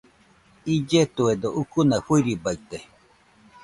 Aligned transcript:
Illetuedo 0.73 1.47
ucuna 1.61 1.97
fɨirɨbaite. 2.05 2.77